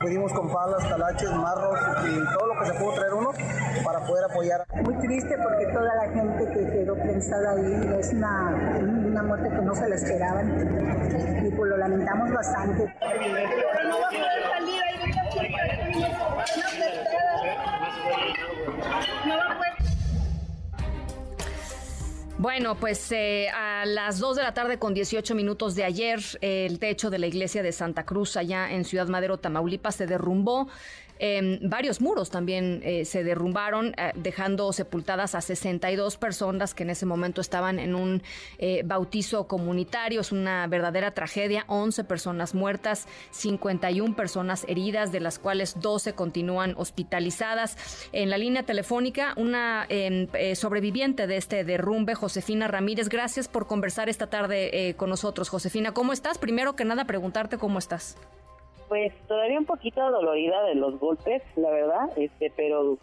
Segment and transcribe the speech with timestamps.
[0.00, 3.32] Pudimos comprar las talaches, marros y todo lo que se pudo traer uno
[3.84, 4.64] para poder apoyar.
[4.82, 9.60] Muy triste porque toda la gente que quedó pensada ahí es una, una muerte que
[9.60, 12.86] no se la esperaban y pues lo lamentamos bastante.
[12.86, 14.82] no va a poder salir,
[19.26, 19.69] no va a poder
[22.40, 26.78] bueno, pues eh, a las 2 de la tarde con 18 minutos de ayer, el
[26.78, 30.66] techo de la iglesia de Santa Cruz allá en Ciudad Madero, Tamaulipas, se derrumbó.
[31.22, 36.88] Em, varios muros también eh, se derrumbaron, eh, dejando sepultadas a 62 personas que en
[36.88, 38.22] ese momento estaban en un
[38.86, 40.22] bautizo comunitario.
[40.22, 41.64] Es una verdadera tragedia.
[41.66, 47.76] 11 personas muertas, 51 personas heridas, de las cuales 12 continúan hospitalizadas.
[48.12, 53.08] En la línea telefónica, una em, sobreviviente de este derrumbe, Josefina Ramírez.
[53.08, 55.92] Gracias por conversar esta tarde con nosotros, Josefina.
[55.92, 56.38] ¿Cómo estás?
[56.38, 58.16] Primero que nada, preguntarte cómo estás.
[58.88, 62.98] Pues todavía un poquito dolorida de los golpes, la verdad, este, pero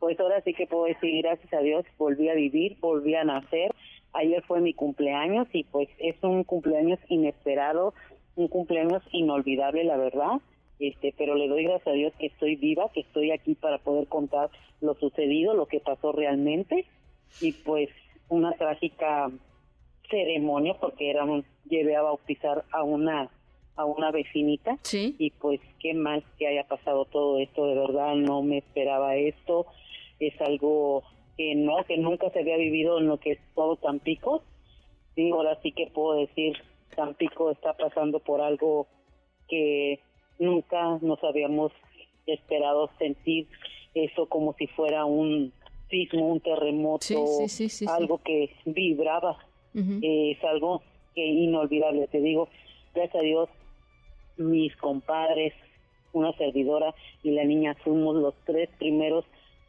[0.00, 3.72] pues ahora sí que puedo decir gracias a Dios volví a vivir, volví a nacer.
[4.12, 7.94] Ayer fue mi cumpleaños y pues es un cumpleaños inesperado,
[8.34, 10.40] un cumpleaños inolvidable, la verdad.
[10.80, 14.08] Este, pero le doy gracias a Dios que estoy viva, que estoy aquí para poder
[14.08, 14.50] contar
[14.80, 16.86] lo sucedido, lo que pasó realmente
[17.40, 17.88] y pues
[18.28, 19.30] una trágica
[20.10, 23.30] ceremonia porque era un, llevé a bautizar a una
[23.76, 24.78] a una vecinita.
[24.82, 25.16] ¿Sí?
[25.18, 29.66] y pues qué más que haya pasado todo esto, de verdad no me esperaba esto,
[30.20, 31.02] es algo
[31.36, 34.42] que no, que nunca se había vivido en lo que es todo Tampico,
[35.16, 36.56] y ahora sí que puedo decir,
[36.94, 38.86] Tampico está pasando por algo
[39.48, 40.00] que
[40.38, 41.72] nunca nos habíamos
[42.26, 43.48] esperado sentir
[43.94, 45.52] eso como si fuera un
[45.90, 47.38] sismo, un terremoto,
[47.88, 49.38] algo que vibraba,
[49.74, 50.82] eh, es algo
[51.14, 52.48] que inolvidable, te digo,
[52.94, 53.48] gracias a Dios
[54.36, 55.52] mis compadres,
[56.12, 59.24] una servidora y la niña fuimos los tres primeros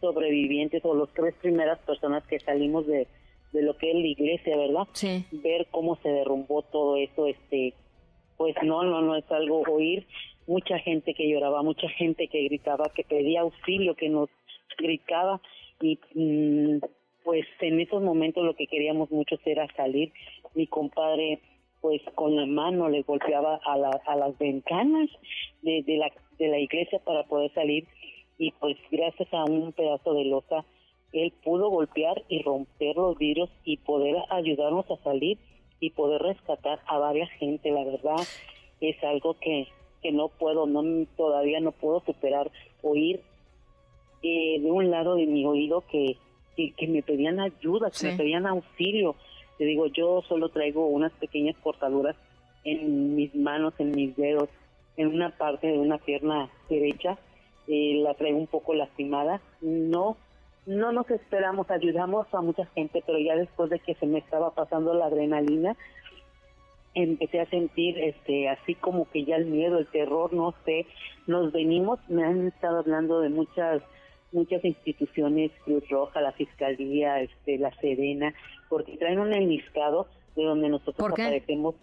[0.00, 3.06] sobrevivientes o los tres primeras personas que salimos de,
[3.52, 4.88] de lo que es la iglesia, ¿verdad?
[4.92, 5.24] Sí.
[5.30, 7.74] Ver cómo se derrumbó todo eso, este,
[8.36, 10.06] pues no, no, no es algo oír.
[10.46, 14.30] Mucha gente que lloraba, mucha gente que gritaba, que pedía auxilio, que nos
[14.78, 15.40] gritaba
[15.80, 16.78] y mm,
[17.24, 20.12] pues en esos momentos lo que queríamos mucho era salir.
[20.54, 21.40] Mi compadre
[21.80, 25.08] pues con la mano le golpeaba a, la, a las ventanas
[25.62, 27.86] de, de, la, de la iglesia para poder salir
[28.38, 30.64] y pues gracias a un pedazo de losa
[31.12, 35.38] él pudo golpear y romper los vidrios y poder ayudarnos a salir
[35.80, 38.26] y poder rescatar a varias gente la verdad
[38.80, 39.66] es algo que,
[40.02, 42.50] que no puedo no todavía no puedo superar
[42.82, 43.20] oír
[44.22, 46.16] eh, de un lado de mi oído que
[46.68, 49.16] que, me pedían ayuda que me pedían auxilio.
[49.58, 52.16] Te digo, yo solo traigo unas pequeñas cortaduras
[52.64, 54.48] en mis manos, en mis dedos,
[54.96, 57.18] en una parte de una pierna derecha,
[57.68, 59.40] eh, la traigo un poco lastimada.
[59.60, 60.16] No,
[60.66, 64.54] no nos esperamos, ayudamos a mucha gente, pero ya después de que se me estaba
[64.54, 65.76] pasando la adrenalina,
[66.94, 70.86] empecé a sentir este así como que ya el miedo, el terror, no sé,
[71.26, 73.82] nos venimos, me han estado hablando de muchas
[74.32, 78.34] muchas instituciones, Cruz Roja, la Fiscalía, este, la Serena,
[78.68, 81.74] porque traen un enliscado de donde nosotros aparecemos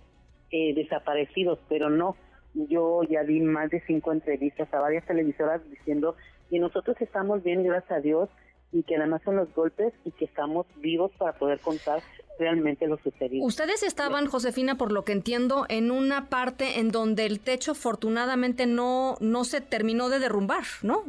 [0.51, 2.15] eh, desaparecidos, pero no,
[2.53, 6.15] yo ya vi más de cinco entrevistas a varias televisoras diciendo
[6.49, 8.29] que nosotros estamos bien, gracias a Dios,
[8.71, 12.01] y que además son los golpes y que estamos vivos para poder contar
[12.39, 13.45] realmente lo sucedido.
[13.45, 18.65] Ustedes estaban, Josefina, por lo que entiendo, en una parte en donde el techo afortunadamente
[18.67, 21.03] no, no se terminó de derrumbar, ¿no?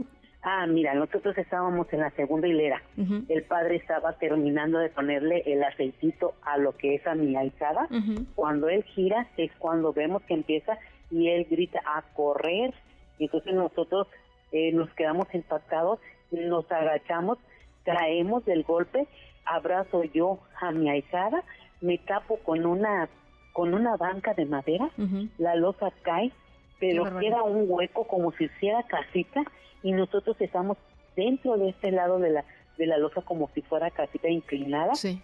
[0.51, 2.81] Ah, mira, nosotros estábamos en la segunda hilera.
[3.29, 7.87] El padre estaba terminando de ponerle el aceitito a lo que es a mi alzada.
[8.35, 10.79] Cuando él gira es cuando vemos que empieza
[11.11, 12.73] y él grita a correr.
[13.19, 14.07] Y entonces nosotros
[14.53, 15.99] eh, nos quedamos impactados,
[16.31, 17.37] nos agachamos,
[17.85, 19.07] traemos del golpe,
[19.45, 21.45] abrazo yo a mi alzada,
[21.83, 23.11] me tapo con una
[23.53, 24.89] con una banca de madera,
[25.37, 26.33] la losa cae,
[26.81, 29.43] pero queda un hueco como si hiciera casita
[29.83, 30.79] y nosotros estamos
[31.17, 32.45] dentro de este lado de la
[32.79, 34.95] de la losa como si fuera casita inclinada.
[34.95, 35.21] Sí.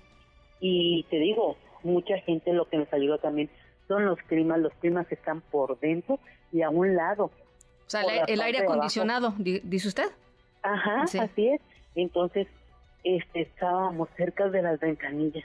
[0.60, 3.48] Y te digo, mucha gente lo que nos ayudó también
[3.86, 6.18] son los climas, los climas están por dentro
[6.52, 7.26] y a un lado.
[7.26, 10.10] O sea, el, aire acondicionado, dice usted.
[10.62, 11.60] Ajá, así es.
[11.94, 12.48] Entonces,
[13.04, 15.44] este, estábamos cerca de las ventanillas,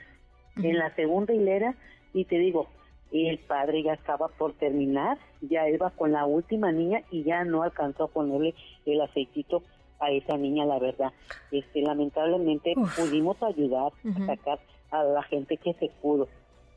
[0.56, 1.74] en la segunda hilera,
[2.12, 2.68] y te digo,
[3.12, 7.62] el padre ya estaba por terminar, ya iba con la última niña y ya no
[7.62, 8.54] alcanzó a ponerle
[8.86, 9.62] el aceitito
[9.98, 11.12] a esa niña, la verdad.
[11.50, 14.60] Este, lamentablemente pudimos ayudar a sacar
[14.90, 16.28] a la gente que se pudo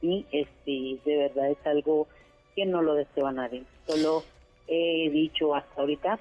[0.01, 2.07] y este, de verdad es algo
[2.55, 3.63] que no lo deseo a nadie.
[3.87, 4.23] Solo
[4.67, 6.19] he dicho hasta ahorita,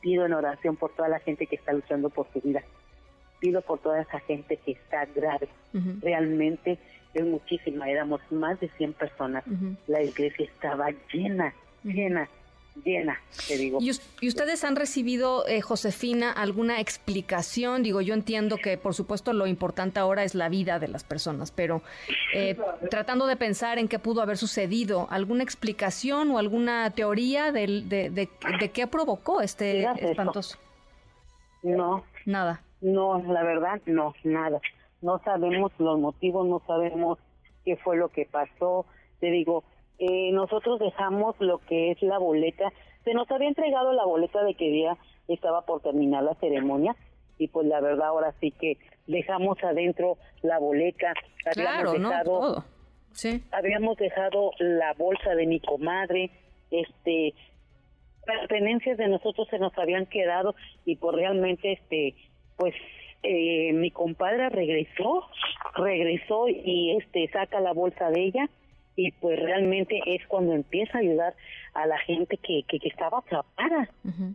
[0.00, 2.62] pido en oración por toda la gente que está luchando por su vida.
[3.42, 5.48] Pido por toda esa gente que está grave.
[6.00, 6.78] Realmente
[7.12, 9.44] es muchísima, éramos más de 100 personas.
[9.86, 11.52] La iglesia estaba llena,
[11.82, 12.28] llena
[12.84, 13.78] llena, te digo.
[13.80, 13.90] ¿Y,
[14.26, 17.82] ustedes han recibido, eh, Josefina, alguna explicación?
[17.82, 21.50] Digo, yo entiendo que, por supuesto, lo importante ahora es la vida de las personas,
[21.50, 21.82] pero
[22.34, 22.56] eh,
[22.90, 28.70] tratando de pensar en qué pudo haber sucedido, ¿alguna explicación o alguna teoría de, de,
[28.70, 30.58] qué provocó este espantoso?
[31.62, 32.04] No.
[32.26, 32.62] Nada.
[32.82, 34.60] No, la verdad, no, nada.
[35.00, 37.18] No sabemos los motivos, no sabemos
[37.64, 38.86] qué fue lo que pasó.
[39.20, 39.64] Te digo,
[39.98, 42.72] eh, nosotros dejamos lo que es la boleta.
[43.04, 44.96] Se nos había entregado la boleta de que día
[45.28, 46.94] estaba por terminar la ceremonia
[47.38, 51.14] y pues la verdad ahora sí que dejamos adentro la boleta.
[51.46, 52.64] Habíamos dejado,
[53.12, 53.42] Sí.
[53.52, 56.30] Habíamos dejado la bolsa de mi comadre,
[56.70, 57.34] este
[58.24, 62.14] pertenencias de nosotros se nos habían quedado y pues realmente este
[62.56, 62.74] pues
[63.22, 65.24] eh, mi compadre regresó
[65.76, 68.48] regresó y este saca la bolsa de ella
[68.96, 71.34] y pues realmente es cuando empieza a ayudar
[71.74, 73.88] a la gente que, que, estaba atrapada,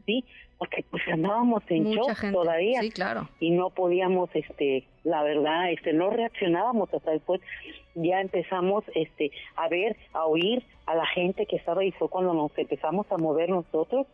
[0.05, 0.25] ¿sí?
[0.57, 2.81] Porque pues andábamos en shock todavía.
[2.81, 3.29] Sí, claro.
[3.39, 7.41] Y no podíamos, este, la verdad, este, no reaccionábamos hasta después
[7.93, 12.33] ya empezamos, este, a ver, a oír a la gente que estaba y fue cuando
[12.33, 14.07] nos empezamos a mover nosotros.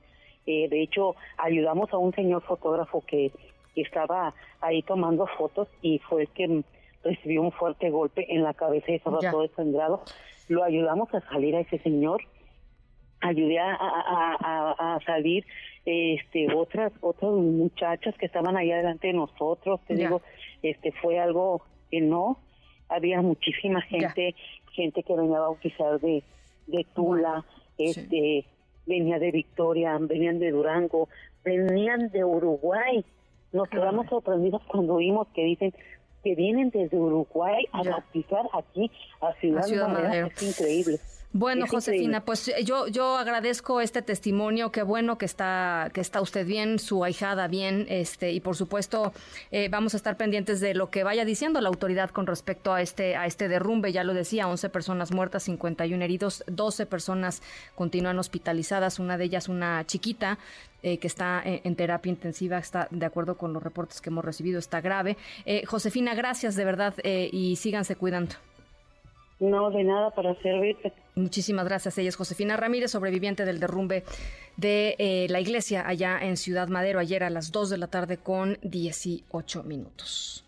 [0.46, 3.32] Eh, de hecho, ayudamos a un señor fotógrafo que,
[3.82, 6.64] estaba ahí tomando fotos y fue el que
[7.04, 10.04] recibió un fuerte golpe en la cabeza y estaba todo desangrado.
[10.48, 12.22] Lo ayudamos a salir a ese señor,
[13.22, 15.46] ayudé a, a, a, salir
[15.86, 20.22] este otras otras muchachas que estaban ahí delante de nosotros, te digo,
[20.62, 22.38] este fue algo que no,
[22.90, 24.36] había muchísima gente,
[24.72, 26.24] gente que venía a bautizar de,
[26.68, 27.46] de Tula,
[27.78, 28.46] este
[28.86, 31.10] venía de Victoria, venían de Durango,
[31.44, 33.06] venían de Uruguay.
[33.54, 35.74] Nos quedamos sorprendidos cuando vimos que dicen,
[36.24, 38.92] que vienen desde Uruguay a bautizar aquí
[39.22, 40.28] a Ciudad, Madero.
[40.28, 41.00] Es increíble.
[41.36, 46.22] Bueno, Josefina, pues eh, yo yo agradezco este testimonio, qué bueno que está que está
[46.22, 49.14] usted bien, su ahijada bien, este y por supuesto
[49.50, 52.84] eh, vamos a estar pendientes de lo que vaya diciendo la autoridad con respecto a
[52.84, 57.42] este a este derrumbe, ya lo decía, 11 personas muertas, 51 heridos, 12 personas
[57.74, 60.38] continúan hospitalizadas, una de ellas una chiquita
[60.84, 64.60] eh, que está en, terapia intensiva, está de acuerdo con los reportes que hemos recibido,
[64.60, 65.18] está grave.
[65.66, 68.36] Josefina, gracias de verdad y síganse cuidando.
[69.40, 70.94] No, de nada para servirte.
[71.16, 71.98] Muchísimas gracias.
[71.98, 74.04] Ella es Josefina Ramírez, sobreviviente del derrumbe
[74.58, 78.18] de eh, la iglesia allá en Ciudad Madero ayer a las 2 de la tarde
[78.18, 80.46] con 18 minutos.